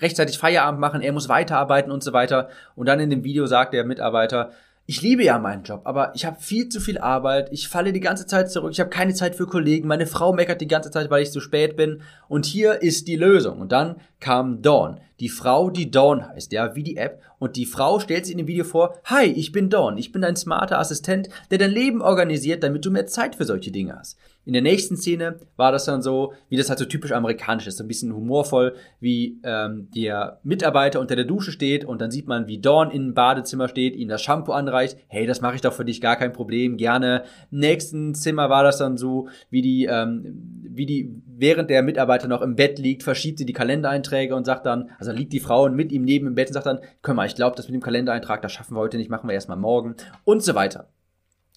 rechtzeitig 0.00 0.38
Feierabend 0.38 0.80
machen, 0.80 1.00
er 1.00 1.12
muss 1.12 1.28
weiterarbeiten 1.28 1.92
und 1.92 2.02
so 2.02 2.12
weiter. 2.12 2.48
Und 2.74 2.86
dann 2.86 3.00
in 3.00 3.10
dem 3.10 3.24
Video 3.24 3.46
sagt 3.46 3.72
der 3.72 3.84
Mitarbeiter, 3.84 4.50
ich 4.88 5.02
liebe 5.02 5.24
ja 5.24 5.38
meinen 5.38 5.64
Job, 5.64 5.80
aber 5.84 6.12
ich 6.14 6.24
habe 6.24 6.40
viel 6.40 6.68
zu 6.68 6.80
viel 6.80 6.98
Arbeit, 6.98 7.48
ich 7.50 7.68
falle 7.68 7.92
die 7.92 8.00
ganze 8.00 8.24
Zeit 8.24 8.52
zurück, 8.52 8.70
ich 8.70 8.78
habe 8.78 8.88
keine 8.88 9.14
Zeit 9.14 9.34
für 9.34 9.46
Kollegen, 9.46 9.88
meine 9.88 10.06
Frau 10.06 10.32
meckert 10.32 10.60
die 10.60 10.68
ganze 10.68 10.92
Zeit, 10.92 11.10
weil 11.10 11.24
ich 11.24 11.32
zu 11.32 11.40
spät 11.40 11.76
bin 11.76 12.02
und 12.28 12.46
hier 12.46 12.82
ist 12.82 13.08
die 13.08 13.16
Lösung. 13.16 13.60
Und 13.60 13.72
dann 13.72 13.96
kam 14.20 14.62
Dawn, 14.62 15.00
die 15.20 15.28
Frau, 15.28 15.70
die 15.70 15.90
Dawn 15.90 16.26
heißt, 16.28 16.52
ja, 16.52 16.74
wie 16.74 16.82
die 16.82 16.96
App. 16.96 17.22
Und 17.38 17.56
die 17.56 17.66
Frau 17.66 18.00
stellt 18.00 18.24
sich 18.24 18.32
in 18.32 18.38
dem 18.38 18.46
Video 18.46 18.64
vor, 18.64 18.98
hi, 19.04 19.26
ich 19.26 19.52
bin 19.52 19.70
Dawn, 19.70 19.98
ich 19.98 20.12
bin 20.12 20.24
ein 20.24 20.36
smarter 20.36 20.78
Assistent, 20.78 21.28
der 21.50 21.58
dein 21.58 21.70
Leben 21.70 22.02
organisiert, 22.02 22.62
damit 22.62 22.84
du 22.84 22.90
mehr 22.90 23.06
Zeit 23.06 23.36
für 23.36 23.44
solche 23.44 23.70
Dinge 23.70 23.96
hast. 23.98 24.18
In 24.46 24.52
der 24.52 24.62
nächsten 24.62 24.96
Szene 24.96 25.40
war 25.56 25.72
das 25.72 25.86
dann 25.86 26.02
so, 26.02 26.32
wie 26.48 26.56
das 26.56 26.68
halt 26.68 26.78
so 26.78 26.84
typisch 26.84 27.10
amerikanisch 27.10 27.66
ist, 27.66 27.78
so 27.78 27.84
ein 27.84 27.88
bisschen 27.88 28.14
humorvoll, 28.14 28.76
wie 29.00 29.40
ähm, 29.42 29.88
der 29.94 30.38
Mitarbeiter 30.44 31.00
unter 31.00 31.16
der 31.16 31.24
Dusche 31.24 31.50
steht 31.50 31.84
und 31.84 32.00
dann 32.00 32.12
sieht 32.12 32.28
man, 32.28 32.46
wie 32.46 32.60
Dawn 32.60 32.92
im 32.92 33.12
Badezimmer 33.12 33.66
steht, 33.66 33.96
ihm 33.96 34.08
das 34.08 34.22
Shampoo 34.22 34.52
anreicht. 34.52 34.98
Hey, 35.08 35.26
das 35.26 35.40
mache 35.40 35.56
ich 35.56 35.62
doch 35.62 35.72
für 35.72 35.84
dich, 35.84 36.00
gar 36.00 36.14
kein 36.14 36.32
Problem, 36.32 36.76
gerne. 36.76 37.24
Im 37.50 37.58
nächsten 37.58 38.14
Zimmer 38.14 38.48
war 38.48 38.62
das 38.62 38.78
dann 38.78 38.96
so, 38.96 39.28
wie 39.50 39.62
die, 39.62 39.86
ähm, 39.86 40.62
wie 40.62 40.86
die, 40.86 41.12
während 41.26 41.68
der 41.68 41.82
Mitarbeiter 41.82 42.28
noch 42.28 42.40
im 42.40 42.54
Bett 42.54 42.78
liegt, 42.78 43.02
verschiebt 43.02 43.38
sie 43.38 43.46
die 43.46 43.52
Kalendereinträge 43.52 44.36
und 44.36 44.44
sagt 44.44 44.64
dann, 44.64 44.90
also 44.98 45.05
liegt 45.12 45.32
die 45.32 45.40
Frau 45.40 45.68
mit 45.68 45.92
ihm 45.92 46.02
neben 46.02 46.26
im 46.26 46.34
Bett 46.34 46.48
und 46.48 46.54
sagt 46.54 46.66
dann, 46.66 46.80
komm 47.02 47.16
mal, 47.16 47.26
ich 47.26 47.34
glaube, 47.34 47.56
das 47.56 47.66
mit 47.66 47.74
dem 47.74 47.82
Kalendereintrag, 47.82 48.42
das 48.42 48.52
schaffen 48.52 48.74
wir 48.74 48.80
heute 48.80 48.96
nicht, 48.96 49.10
machen 49.10 49.28
wir 49.28 49.34
erstmal 49.34 49.56
morgen 49.56 49.96
und 50.24 50.42
so 50.42 50.54
weiter. 50.54 50.88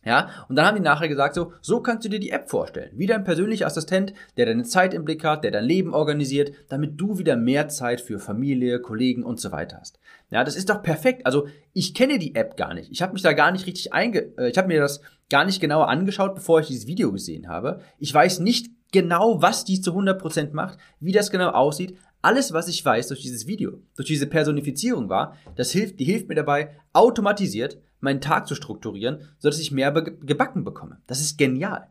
Ja, 0.06 0.30
und 0.48 0.56
dann 0.56 0.66
haben 0.66 0.78
die 0.78 0.82
nachher 0.82 1.10
gesagt, 1.10 1.36
so, 1.36 1.52
so 1.62 1.82
kannst 1.82 2.06
du 2.06 2.10
dir 2.10 2.22
die 2.22 2.30
App 2.30 2.50
vorstellen. 2.50 2.92
Wie 2.94 3.06
dein 3.06 3.26
persönlicher 3.26 3.66
Assistent, 3.66 4.14
der 4.38 4.46
deine 4.46 4.64
Zeit 4.64 4.94
im 4.94 5.04
Blick 5.04 5.26
hat, 5.26 5.44
der 5.44 5.52
dein 5.52 5.66
Leben 5.66 5.94
organisiert, 5.94 6.54
damit 6.70 7.00
du 7.00 7.18
wieder 7.18 7.36
mehr 7.36 7.68
Zeit 7.68 8.00
für 8.00 8.18
Familie, 8.18 8.80
Kollegen 8.80 9.24
und 9.24 9.42
so 9.42 9.52
weiter 9.52 9.78
hast. 9.80 10.00
Ja, 10.32 10.46
das 10.46 10.56
ist 10.56 10.70
doch 10.70 10.82
perfekt. 10.82 11.26
Also, 11.26 11.48
ich 11.74 11.94
kenne 11.94 12.18
die 12.18 12.36
App 12.36 12.56
gar 12.56 12.74
nicht. 12.74 12.90
Ich 12.92 13.02
habe 13.02 13.12
mich 13.14 13.24
da 13.24 13.34
gar 13.34 13.52
nicht 13.52 13.68
richtig 13.68 13.92
einge... 13.92 14.32
Äh, 14.38 14.50
ich 14.50 14.58
habe 14.58 14.70
mir 14.70 14.80
das 14.80 15.02
gar 15.30 15.44
nicht 15.44 15.60
genauer 15.60 15.90
angeschaut, 15.90 16.34
bevor 16.34 16.62
ich 16.62 16.68
dieses 16.68 16.88
Video 16.88 17.12
gesehen 17.12 17.50
habe. 17.50 17.82
Ich 17.98 18.14
weiß 18.14 18.40
nicht 18.40 18.72
genau, 18.92 19.42
was 19.42 19.66
die 19.66 19.82
zu 19.82 19.92
100% 19.92 20.54
macht, 20.54 20.78
wie 21.00 21.12
das 21.12 21.32
genau 21.32 21.50
aussieht, 21.50 21.98
alles, 22.22 22.52
was 22.52 22.68
ich 22.68 22.84
weiß 22.84 23.08
durch 23.08 23.22
dieses 23.22 23.48
Video, 23.48 23.82
durch 23.96 24.08
diese 24.08 24.28
Personifizierung 24.28 25.10
war, 25.10 25.38
das 25.56 25.72
hilft, 25.72 26.00
die 26.00 26.06
hilft 26.06 26.28
mir 26.28 26.36
dabei, 26.36 26.76
automatisiert 26.94 27.78
meinen 28.02 28.22
Tag 28.22 28.48
zu 28.48 28.56
strukturieren, 28.56 29.22
sodass 29.40 29.60
ich 29.60 29.72
mehr 29.72 29.92
gebacken 29.92 30.64
bekomme. 30.64 31.02
Das 31.08 31.22
ist 31.22 31.38
genial. 31.38 31.90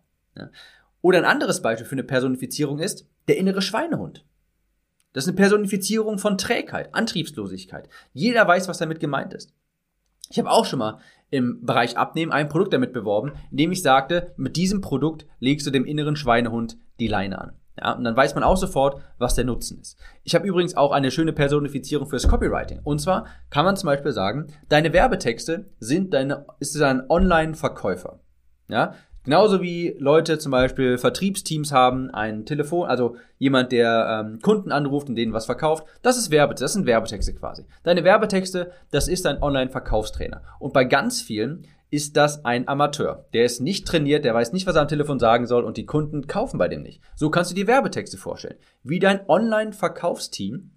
Oder 1.00 1.18
ein 1.18 1.24
anderes 1.24 1.62
Beispiel 1.62 1.86
für 1.86 1.94
eine 1.94 2.04
Personifizierung 2.04 2.78
ist 2.78 3.06
der 3.28 3.36
innere 3.36 3.62
Schweinehund. 3.62 4.24
Das 5.12 5.24
ist 5.24 5.28
eine 5.28 5.36
Personifizierung 5.36 6.18
von 6.18 6.38
Trägheit, 6.38 6.94
Antriebslosigkeit. 6.94 7.88
Jeder 8.12 8.46
weiß, 8.46 8.68
was 8.68 8.78
damit 8.78 9.00
gemeint 9.00 9.34
ist. 9.34 9.54
Ich 10.30 10.38
habe 10.38 10.50
auch 10.50 10.66
schon 10.66 10.78
mal 10.78 10.98
im 11.30 11.64
Bereich 11.64 11.96
Abnehmen 11.96 12.32
ein 12.32 12.48
Produkt 12.48 12.72
damit 12.72 12.92
beworben, 12.92 13.32
indem 13.50 13.72
ich 13.72 13.82
sagte, 13.82 14.34
mit 14.36 14.56
diesem 14.56 14.80
Produkt 14.80 15.26
legst 15.40 15.66
du 15.66 15.70
dem 15.70 15.86
inneren 15.86 16.16
Schweinehund 16.16 16.78
die 17.00 17.08
Leine 17.08 17.40
an. 17.40 17.52
Ja, 17.80 17.92
und 17.92 18.02
dann 18.02 18.16
weiß 18.16 18.34
man 18.34 18.42
auch 18.42 18.56
sofort, 18.56 19.00
was 19.18 19.36
der 19.36 19.44
Nutzen 19.44 19.78
ist. 19.80 19.96
Ich 20.24 20.34
habe 20.34 20.46
übrigens 20.46 20.76
auch 20.76 20.90
eine 20.90 21.12
schöne 21.12 21.32
Personifizierung 21.32 22.08
fürs 22.08 22.26
Copywriting. 22.26 22.80
Und 22.82 23.00
zwar 23.00 23.26
kann 23.50 23.64
man 23.64 23.76
zum 23.76 23.86
Beispiel 23.86 24.12
sagen, 24.12 24.48
deine 24.68 24.92
Werbetexte 24.92 25.66
sind 25.78 26.12
deine, 26.12 26.46
ist 26.58 26.80
ein 26.82 27.08
Online-Verkäufer. 27.08 28.18
Ja, 28.68 28.94
Genauso 29.28 29.60
wie 29.60 29.94
Leute 29.98 30.38
zum 30.38 30.52
Beispiel 30.52 30.96
Vertriebsteams 30.96 31.70
haben, 31.70 32.08
ein 32.08 32.46
Telefon, 32.46 32.88
also 32.88 33.16
jemand, 33.36 33.72
der 33.72 34.24
ähm, 34.24 34.38
Kunden 34.40 34.72
anruft 34.72 35.10
und 35.10 35.16
denen 35.16 35.34
was 35.34 35.44
verkauft. 35.44 35.84
Das 36.00 36.16
ist 36.16 36.30
Werbetexte, 36.30 36.64
das 36.64 36.72
sind 36.72 36.86
Werbetexte 36.86 37.34
quasi. 37.34 37.66
Deine 37.82 38.04
Werbetexte, 38.04 38.72
das 38.90 39.06
ist 39.06 39.26
ein 39.26 39.42
Online-Verkaufstrainer. 39.42 40.40
Und 40.60 40.72
bei 40.72 40.84
ganz 40.84 41.20
vielen 41.20 41.66
ist 41.90 42.16
das 42.16 42.45
ein 42.45 42.68
Amateur. 42.68 43.26
Der 43.33 43.45
ist 43.45 43.61
nicht 43.61 43.87
trainiert, 43.87 44.25
der 44.25 44.35
weiß 44.35 44.52
nicht, 44.52 44.66
was 44.66 44.76
er 44.76 44.83
am 44.83 44.88
Telefon 44.88 45.18
sagen 45.18 45.47
soll 45.47 45.64
und 45.64 45.76
die 45.76 45.87
Kunden 45.87 46.26
kaufen 46.26 46.59
bei 46.59 46.68
dem 46.68 46.83
nicht. 46.83 47.00
So 47.14 47.30
kannst 47.30 47.50
du 47.50 47.54
dir 47.54 47.66
Werbetexte 47.66 48.16
vorstellen. 48.16 48.59
Wie 48.83 48.99
dein 48.99 49.28
Online-Verkaufsteam, 49.28 50.71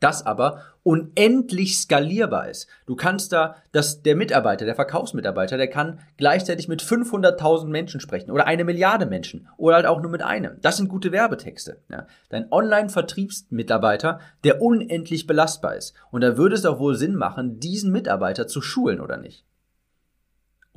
das 0.00 0.24
aber 0.24 0.62
unendlich 0.84 1.78
skalierbar 1.78 2.48
ist. 2.48 2.68
Du 2.86 2.94
kannst 2.94 3.32
da, 3.32 3.56
dass 3.72 4.02
der 4.02 4.16
Mitarbeiter, 4.16 4.64
der 4.64 4.74
Verkaufsmitarbeiter, 4.74 5.56
der 5.56 5.68
kann 5.68 6.00
gleichzeitig 6.16 6.68
mit 6.68 6.82
500.000 6.82 7.66
Menschen 7.66 8.00
sprechen 8.00 8.30
oder 8.30 8.46
eine 8.46 8.64
Milliarde 8.64 9.06
Menschen 9.06 9.48
oder 9.56 9.76
halt 9.76 9.86
auch 9.86 10.00
nur 10.00 10.10
mit 10.10 10.22
einem. 10.22 10.60
Das 10.62 10.76
sind 10.76 10.88
gute 10.88 11.12
Werbetexte. 11.12 11.82
Ja. 11.90 12.06
Dein 12.28 12.50
Online-Vertriebsmitarbeiter, 12.50 14.20
der 14.44 14.62
unendlich 14.62 15.26
belastbar 15.26 15.74
ist. 15.74 15.94
Und 16.10 16.22
da 16.22 16.36
würde 16.36 16.54
es 16.54 16.64
auch 16.64 16.78
wohl 16.78 16.94
Sinn 16.94 17.16
machen, 17.16 17.58
diesen 17.58 17.90
Mitarbeiter 17.90 18.46
zu 18.46 18.62
schulen 18.62 19.00
oder 19.00 19.16
nicht. 19.16 19.47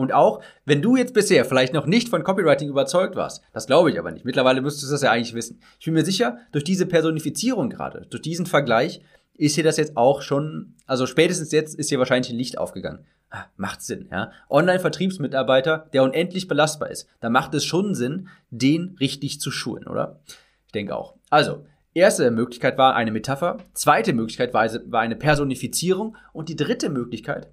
Und 0.02 0.14
auch, 0.14 0.42
wenn 0.66 0.82
du 0.82 0.96
jetzt 0.96 1.14
bisher 1.14 1.46
vielleicht 1.46 1.74
noch 1.74 1.86
nicht 1.86 2.10
von 2.10 2.24
Copywriting 2.24 2.70
überzeugt 2.70 3.16
warst, 3.16 3.44
das 3.54 3.68
glaube 3.68 3.92
ich 3.92 4.00
aber 4.00 4.12
nicht. 4.12 4.26
Mittlerweile 4.26 4.62
müsstest 4.62 4.88
du 4.88 4.94
das 4.94 5.04
ja 5.04 5.12
eigentlich 5.12 5.36
wissen. 5.36 5.62
Ich 5.80 5.86
bin 5.86 5.94
mir 5.94 6.04
sicher, 6.04 6.40
durch 6.52 6.64
diese 6.64 6.88
Personifizierung 6.88 7.70
gerade, 7.70 8.08
durch 8.10 8.22
diesen 8.22 8.48
Vergleich, 8.48 9.02
ist 9.36 9.56
hier 9.56 9.64
das 9.64 9.78
jetzt 9.78 9.98
auch 9.98 10.22
schon, 10.22 10.76
also 10.86 11.06
spätestens 11.06 11.52
jetzt 11.52 11.76
ist 11.76 11.90
hier 11.90 12.00
wahrscheinlich 12.00 12.32
ein 12.32 12.38
Licht 12.38 12.58
aufgegangen. 12.58 13.06
Ah, 13.30 13.46
macht 13.56 13.82
Sinn, 13.82 14.10
ja. 14.12 14.32
Online-Vertriebsmitarbeiter, 14.50 15.88
der 15.94 16.04
unendlich 16.04 16.48
belastbar 16.48 16.90
ist. 16.90 17.08
Da 17.22 17.30
macht 17.30 17.54
es 17.54 17.64
schon 17.64 17.96
Sinn, 17.96 18.28
den 18.50 18.98
richtig 19.00 19.40
zu 19.40 19.52
schulen, 19.52 19.88
oder? 19.88 20.20
Ich 20.66 20.74
denke 20.74 20.96
auch. 20.96 21.16
Also, 21.30 21.66
erste 21.94 22.30
Möglichkeit 22.30 22.78
war 22.78 22.96
eine 22.96 23.12
Metapher, 23.12 23.58
zweite 23.74 24.14
Möglichkeit 24.14 24.54
war 24.54 25.00
eine 25.00 25.16
Personifizierung 25.16 26.18
und 26.34 26.50
die 26.50 26.56
dritte 26.56 26.90
Möglichkeit 26.90 27.52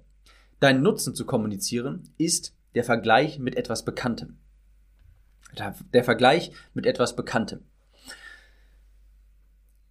deinen 0.59 0.81
Nutzen 0.81 1.15
zu 1.15 1.25
kommunizieren, 1.25 2.09
ist 2.17 2.55
der 2.75 2.83
Vergleich 2.83 3.39
mit 3.39 3.55
etwas 3.55 3.85
Bekanntem. 3.85 4.37
Der 5.93 6.03
Vergleich 6.03 6.51
mit 6.73 6.85
etwas 6.85 7.15
Bekanntem. 7.15 7.61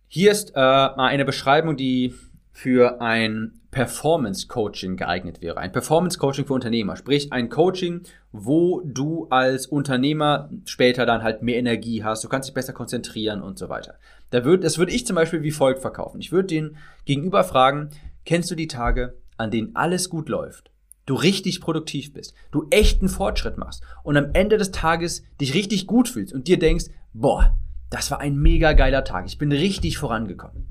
Hier 0.06 0.30
ist 0.30 0.50
äh, 0.50 0.60
mal 0.60 1.08
eine 1.08 1.24
Beschreibung, 1.24 1.76
die 1.76 2.14
für 2.52 3.00
ein 3.00 3.60
Performance 3.70 4.48
Coaching 4.48 4.96
geeignet 4.96 5.42
wäre. 5.42 5.58
Ein 5.58 5.70
Performance 5.70 6.18
Coaching 6.18 6.46
für 6.46 6.54
Unternehmer. 6.54 6.96
Sprich, 6.96 7.32
ein 7.32 7.50
Coaching, 7.50 8.02
wo 8.32 8.80
du 8.84 9.28
als 9.28 9.66
Unternehmer 9.66 10.50
später 10.64 11.04
dann 11.04 11.22
halt 11.22 11.42
mehr 11.42 11.58
Energie 11.58 12.02
hast, 12.02 12.24
du 12.24 12.28
kannst 12.28 12.48
dich 12.48 12.54
besser 12.54 12.72
konzentrieren 12.72 13.42
und 13.42 13.58
so 13.58 13.68
weiter. 13.68 13.94
Da 14.30 14.44
würd, 14.44 14.64
das 14.64 14.78
würde 14.78 14.92
ich 14.92 15.06
zum 15.06 15.16
Beispiel 15.16 15.42
wie 15.42 15.50
folgt 15.50 15.80
verkaufen. 15.80 16.20
Ich 16.20 16.32
würde 16.32 16.48
den 16.48 16.76
Gegenüber 17.04 17.44
fragen, 17.44 17.90
kennst 18.24 18.50
du 18.50 18.54
die 18.54 18.66
Tage, 18.66 19.14
an 19.38 19.50
denen 19.50 19.74
alles 19.74 20.10
gut 20.10 20.28
läuft, 20.28 20.70
du 21.06 21.14
richtig 21.14 21.60
produktiv 21.60 22.12
bist, 22.12 22.34
du 22.50 22.66
echten 22.70 23.08
Fortschritt 23.08 23.56
machst 23.56 23.82
und 24.02 24.16
am 24.16 24.30
Ende 24.34 24.58
des 24.58 24.70
Tages 24.70 25.22
dich 25.40 25.54
richtig 25.54 25.86
gut 25.86 26.08
fühlst 26.08 26.34
und 26.34 26.48
dir 26.48 26.58
denkst, 26.58 26.86
boah, 27.12 27.56
das 27.90 28.10
war 28.10 28.20
ein 28.20 28.36
mega 28.36 28.74
geiler 28.74 29.04
Tag, 29.04 29.26
ich 29.26 29.38
bin 29.38 29.50
richtig 29.50 29.96
vorangekommen. 29.96 30.68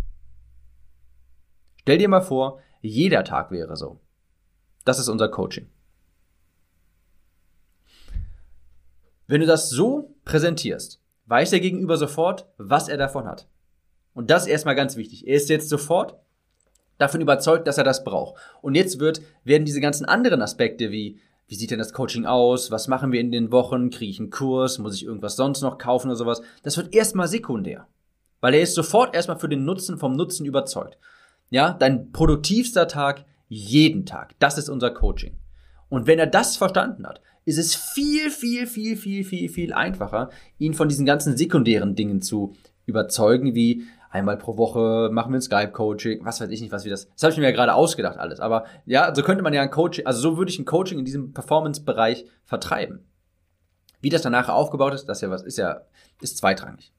Stell 1.82 1.98
dir 1.98 2.10
mal 2.10 2.22
vor, 2.22 2.60
jeder 2.82 3.24
Tag 3.24 3.50
wäre 3.50 3.76
so. 3.76 4.00
Das 4.86 5.00
ist 5.00 5.08
unser 5.08 5.30
Coaching. 5.30 5.70
Wenn 9.28 9.42
du 9.42 9.48
das 9.48 9.70
so 9.70 10.16
präsentierst, 10.24 11.02
weiß 11.26 11.50
der 11.50 11.60
Gegenüber 11.60 11.98
sofort, 11.98 12.48
was 12.58 12.88
er 12.88 12.98
davon 12.98 13.26
hat. 13.26 13.48
Und 14.14 14.30
das 14.30 14.44
ist 14.44 14.50
erstmal 14.50 14.76
ganz 14.76 14.96
wichtig. 14.96 15.28
Er 15.28 15.36
ist 15.36 15.50
jetzt 15.50 15.70
sofort 15.70 16.20
davon 16.98 17.22
überzeugt, 17.22 17.68
dass 17.68 17.78
er 17.78 17.84
das 17.84 18.04
braucht. 18.04 18.40
Und 18.62 18.76
jetzt 18.76 19.00
wird, 19.00 19.22
werden 19.44 19.66
diese 19.66 19.82
ganzen 19.82 20.06
anderen 20.06 20.42
Aspekte 20.42 20.92
wie, 20.92 21.20
wie 21.48 21.56
sieht 21.56 21.72
denn 21.72 21.80
das 21.80 21.94
Coaching 21.94 22.26
aus? 22.26 22.72
Was 22.72 22.88
machen 22.88 23.12
wir 23.12 23.22
in 23.22 23.32
den 23.32 23.52
Wochen? 23.52 23.90
Kriege 23.90 24.12
ich 24.12 24.20
einen 24.20 24.30
Kurs? 24.30 24.80
Muss 24.80 24.96
ich 24.96 25.06
irgendwas 25.06 25.36
sonst 25.36 25.62
noch 25.62 25.78
kaufen 25.78 26.08
oder 26.08 26.18
sowas? 26.18 26.42
Das 26.64 26.78
wird 26.78 26.94
erstmal 26.94 27.28
sekundär. 27.28 27.88
Weil 28.42 28.54
er 28.54 28.62
ist 28.62 28.76
sofort 28.76 29.16
erstmal 29.16 29.40
für 29.40 29.50
den 29.50 29.66
Nutzen 29.66 29.98
vom 29.98 30.16
Nutzen 30.16 30.46
überzeugt. 30.46 30.98
Ja, 31.50 31.74
dein 31.74 32.12
produktivster 32.12 32.88
Tag 32.88 33.26
jeden 33.48 34.06
Tag. 34.06 34.36
Das 34.40 34.58
ist 34.58 34.70
unser 34.70 34.92
Coaching. 34.92 35.38
Und 35.90 36.06
wenn 36.06 36.20
er 36.20 36.28
das 36.28 36.58
verstanden 36.58 37.08
hat, 37.08 37.22
ist 37.46 37.58
es 37.58 37.76
viel, 37.76 38.30
viel, 38.30 38.68
viel, 38.68 38.98
viel, 38.98 39.24
viel, 39.24 39.48
viel 39.48 39.74
einfacher, 39.74 40.30
ihn 40.58 40.74
von 40.74 40.90
diesen 40.90 41.06
ganzen 41.06 41.38
sekundären 41.38 41.96
Dingen 41.96 42.22
zu 42.22 42.54
überzeugen, 42.86 43.56
wie 43.56 43.84
einmal 44.18 44.38
pro 44.38 44.58
Woche 44.58 45.10
machen 45.12 45.32
wir 45.32 45.38
ein 45.38 45.42
Skype-Coaching, 45.42 46.26
was 46.26 46.42
weiß 46.42 46.50
ich 46.50 46.62
nicht, 46.62 46.72
was 46.72 46.84
wir 46.84 46.92
das. 46.92 47.08
Das 47.10 47.24
habe 47.24 47.32
ich 47.32 47.38
mir 47.38 47.46
ja 47.46 47.52
gerade 47.52 47.74
ausgedacht 47.74 48.18
alles. 48.18 48.40
Aber 48.40 48.66
ja, 48.86 49.14
so 49.14 49.24
könnte 49.24 49.44
man 49.44 49.54
ja 49.54 49.62
ein 49.62 49.72
Coaching, 49.72 50.06
also 50.06 50.20
so 50.20 50.38
würde 50.38 50.52
ich 50.52 50.60
ein 50.60 50.66
Coaching 50.66 51.00
in 51.00 51.06
diesem 51.06 51.34
Performance-Bereich 51.34 52.26
vertreiben. 52.44 53.06
Wie 54.02 54.10
das 54.10 54.22
danach 54.22 54.50
aufgebaut 54.50 54.94
ist, 54.94 55.06
das 55.06 55.18
ist 55.18 55.22
ja 55.22 55.30
was, 55.30 55.44
ist 55.44 55.58
ja, 55.58 55.82
ist 56.22 56.38
zweitrangig. 56.38 56.92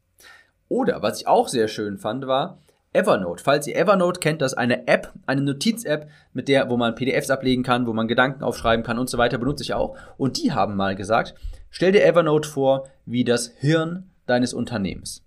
Oder, 0.69 1.03
was 1.03 1.21
ich 1.21 1.27
auch 1.27 1.49
sehr 1.49 1.69
schön 1.69 1.99
fand, 1.99 2.27
war 2.27 2.59
Evernote. 2.93 3.43
Falls 3.43 3.67
ihr 3.67 3.77
Evernote 3.77 4.21
kennt, 4.21 4.43
das 4.43 4.53
ist 4.53 4.59
eine 4.59 4.87
App, 4.87 5.13
eine 5.27 5.43
Notiz-App, 5.43 6.09
mit 6.33 6.49
der, 6.49 6.71
wo 6.71 6.77
man 6.77 6.95
PDFs 6.95 7.31
ablegen 7.31 7.63
kann, 7.63 7.87
wo 7.87 7.93
man 7.93 8.09
Gedanken 8.09 8.43
aufschreiben 8.43 8.85
kann 8.85 8.99
und 8.99 9.11
so 9.11 9.19
weiter, 9.19 9.39
benutze 9.39 9.63
ich 9.63 9.75
auch. 9.75 9.97
Und 10.17 10.43
die 10.43 10.53
haben 10.53 10.77
mal 10.77 10.97
gesagt, 10.97 11.35
stell 11.71 11.93
dir 11.93 12.05
Evernote 12.05 12.49
vor 12.49 12.89
wie 13.05 13.25
das 13.25 13.49
Hirn 13.59 14.11
deines 14.27 14.55
Unternehmens. 14.55 15.25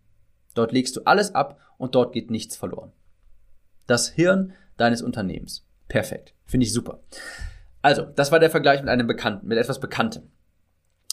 Dort 0.54 0.72
legst 0.72 0.96
du 0.98 1.02
alles 1.06 1.34
ab 1.34 1.58
und 1.82 1.96
dort 1.96 2.14
geht 2.14 2.32
nichts 2.32 2.56
verloren. 2.56 2.92
Das 3.88 4.10
Hirn 4.10 4.54
deines 4.78 5.02
Unternehmens. 5.02 5.66
Perfekt. 5.88 6.34
Finde 6.46 6.66
ich 6.66 6.74
super. 6.74 7.02
Also, 7.82 8.04
das 8.04 8.32
war 8.32 8.40
der 8.40 8.50
Vergleich 8.50 8.80
mit 8.80 8.90
einem 8.90 9.08
Bekannten, 9.08 9.48
mit 9.48 9.58
etwas 9.58 9.80
Bekanntem. 9.80 10.24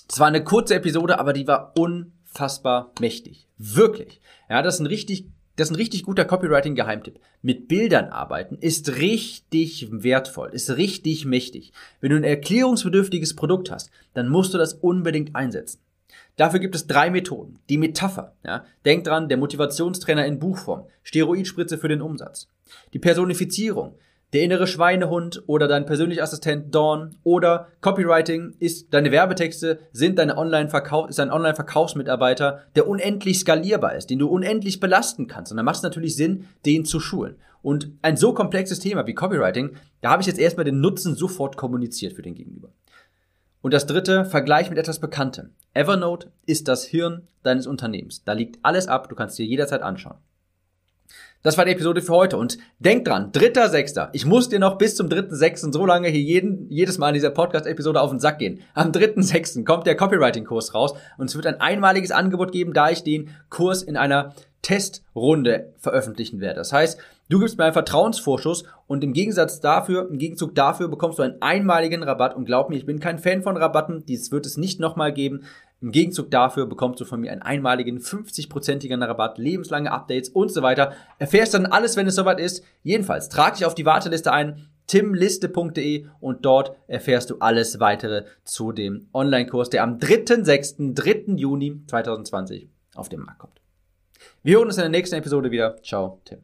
Das 0.07 0.21
war 0.21 0.27
eine 0.27 0.45
kurze 0.45 0.75
Episode, 0.75 1.19
aber 1.19 1.33
die 1.33 1.47
war 1.47 1.75
unfassbar 1.77 2.93
mächtig. 3.01 3.49
Wirklich. 3.57 4.21
Ja, 4.49 4.63
das 4.63 4.75
ist 4.75 4.81
ein 4.81 4.87
richtig 4.87 5.27
Das 5.57 5.69
ist 5.69 5.73
ein 5.73 5.77
richtig 5.77 6.05
guter 6.05 6.25
Copywriting-Geheimtipp. 6.25 7.19
Mit 7.43 7.67
Bildern 7.67 8.11
arbeiten 8.11 8.57
ist 8.61 8.97
richtig 8.99 9.89
wertvoll, 9.91 10.51
ist 10.53 10.77
richtig 10.77 11.25
mächtig. 11.25 11.73
Wenn 12.01 12.11
du 12.11 12.17
ein 12.17 12.23
erklärungsbedürftiges 12.23 13.35
Produkt 13.35 13.73
hast, 13.73 13.91
dann 14.15 14.29
musst 14.29 14.55
du 14.55 14.59
das 14.59 14.75
unbedingt 14.75 15.35
einsetzen. 15.35 15.81
Dafür 16.37 16.61
gibt 16.61 16.75
es 16.75 16.87
drei 16.87 17.11
Methoden. 17.11 17.59
Die 17.69 17.79
Metapher. 17.79 18.35
Ja. 18.45 18.65
Denk 18.85 19.05
dran, 19.05 19.29
der 19.29 19.39
Motivationstrainer 19.39 20.27
in 20.27 20.39
Buchform. 20.39 20.87
Steroidspritze 21.03 21.79
für 21.79 21.89
den 21.89 22.03
Umsatz. 22.03 22.49
Die 22.93 22.99
Personifizierung 22.99 23.95
der 24.33 24.43
innere 24.43 24.67
Schweinehund 24.67 25.43
oder 25.47 25.69
dein 25.69 25.87
persönlicher 25.87 26.23
Assistent 26.23 26.75
Dawn 26.75 27.17
oder 27.25 27.69
Copywriting 27.81 28.55
ist 28.59 28.93
deine 28.93 29.11
Werbetexte 29.11 29.79
sind 29.93 30.19
deine 30.19 30.37
Online-Verkauf 30.37 31.09
ist 31.09 31.19
ein 31.19 31.31
Online-Verkaufsmitarbeiter, 31.31 32.65
der 32.77 32.87
unendlich 32.87 33.39
skalierbar 33.39 33.95
ist, 33.95 34.11
den 34.11 34.19
du 34.19 34.29
unendlich 34.29 34.81
belasten 34.81 35.29
kannst. 35.29 35.51
Und 35.51 35.57
dann 35.57 35.65
macht 35.65 35.77
es 35.77 35.83
natürlich 35.83 36.15
Sinn, 36.15 36.45
den 36.67 36.85
zu 36.85 37.01
schulen. 37.01 37.37
Und 37.63 37.91
ein 38.03 38.17
so 38.17 38.35
komplexes 38.35 38.81
Thema 38.81 39.07
wie 39.07 39.15
Copywriting, 39.15 39.77
da 40.03 40.11
habe 40.11 40.21
ich 40.23 40.29
jetzt 40.29 40.39
erstmal 40.39 40.65
den 40.65 40.81
Nutzen 40.81 41.15
sofort 41.15 41.57
kommuniziert 41.57 42.13
für 42.13 42.23
den 42.23 42.35
Gegenüber. 42.35 42.69
Und 43.61 43.75
das 43.75 43.87
dritte, 43.87 44.25
Vergleich 44.25 44.71
mit 44.71 44.79
etwas 44.79 45.01
Bekanntem. 45.01 45.51
Evernote 45.75 46.31
ist 46.47 46.69
das 46.69 46.85
Hirn 46.85 47.27
deines 47.43 47.67
Unternehmens. 47.67 48.25
Da 48.25 48.33
liegt 48.33 48.59
alles 48.63 48.89
ab, 48.89 49.09
du 49.09 49.15
kannst 49.15 49.39
dir 49.39 49.47
jederzeit 49.47 49.83
anschauen. 49.83 50.19
Das 51.43 51.57
war 51.57 51.65
die 51.65 51.71
Episode 51.71 52.03
für 52.03 52.13
heute. 52.13 52.37
Und 52.37 52.59
denk 52.81 53.05
dran, 53.05 53.31
dritter 53.31 53.69
Sechster. 53.69 54.11
Ich 54.13 54.27
muss 54.27 54.49
dir 54.49 54.59
noch 54.59 54.77
bis 54.77 54.97
zum 54.97 55.09
dritten 55.09 55.37
Sechsten 55.37 55.73
so 55.73 55.87
lange 55.87 56.09
hier 56.09 56.21
jeden, 56.21 56.69
jedes 56.69 56.99
Mal 56.99 57.09
in 57.09 57.15
dieser 57.15 57.31
Podcast-Episode 57.31 58.01
auf 58.01 58.11
den 58.11 58.19
Sack 58.19 58.39
gehen. 58.39 58.61
Am 58.75 58.91
dritten 58.91 59.23
Sechsten 59.23 59.65
kommt 59.65 59.87
der 59.87 59.97
Copywriting-Kurs 59.97 60.75
raus 60.75 60.95
und 61.17 61.27
es 61.31 61.37
wird 61.37 61.47
ein 61.47 61.61
einmaliges 61.61 62.11
Angebot 62.11 62.51
geben, 62.51 62.73
da 62.73 62.91
ich 62.91 63.05
den 63.05 63.31
Kurs 63.51 63.83
in 63.83 63.97
einer 63.97 64.35
Testrunde 64.63 65.73
veröffentlichen 65.79 66.41
werde. 66.41 66.57
Das 66.57 66.73
heißt, 66.73 66.99
du 67.29 67.39
gibst 67.39 67.59
mir 67.59 67.65
einen 67.65 67.73
Vertrauensvorschuss 67.73 68.65
und 68.87 69.05
im 69.05 69.13
Gegensatz 69.13 69.61
dafür, 69.61 70.09
im 70.09 70.19
Gegenzug 70.19 70.55
dafür 70.55 70.89
bekommst 70.89 71.19
du 71.19 71.23
einen 71.23 71.41
einmaligen 71.43 72.03
Rabatt 72.03 72.37
und 72.37 72.45
glaub 72.45 72.71
mir, 72.71 72.77
ich 72.77 72.87
bin 72.87 73.01
kein 73.01 73.19
Fan 73.19 73.43
von 73.43 73.57
Rabatten, 73.57 74.05
dies 74.07 74.33
wird 74.33 74.47
es 74.47 74.57
nicht 74.57 74.81
nochmal 74.81 75.13
geben. 75.13 75.45
Im 75.81 75.93
Gegenzug 75.93 76.31
dafür 76.31 76.67
bekommst 76.67 77.01
du 77.01 77.05
von 77.05 77.21
mir 77.21 77.31
einen 77.31 77.43
einmaligen 77.43 77.99
50-prozentigen 77.99 79.05
Rabatt, 79.05 79.39
lebenslange 79.39 79.93
Updates 79.93 80.29
und 80.29 80.51
so 80.51 80.63
weiter. 80.63 80.93
Erfährst 81.19 81.55
dann 81.55 81.67
alles, 81.67 81.97
wenn 81.97 82.09
es 82.09 82.17
soweit 82.17 82.41
ist. 82.41 82.65
Jedenfalls, 82.83 83.29
trag 83.29 83.55
dich 83.55 83.65
auf 83.65 83.77
die 83.77 83.87
Warteliste 83.87 84.33
ein, 84.33 84.69
timliste.de 84.89 86.07
und 86.19 86.45
dort 86.45 86.75
erfährst 86.89 87.31
du 87.31 87.37
alles 87.39 87.79
weitere 87.79 88.25
zu 88.43 88.73
dem 88.73 89.09
Online-Kurs, 89.13 89.71
der 89.71 89.85
am 89.85 89.99
3.6., 89.99 90.95
3. 90.95 91.35
Juni 91.37 91.83
2020 91.87 92.69
auf 92.97 93.09
den 93.09 93.21
Markt 93.21 93.39
kommt. 93.39 93.61
Wir 94.43 94.57
hören 94.57 94.67
uns 94.67 94.79
in 94.79 94.83
der 94.83 94.91
nächsten 94.91 95.17
Episode 95.17 95.53
wieder. 95.53 95.81
Ciao, 95.83 96.21
Tim. 96.25 96.41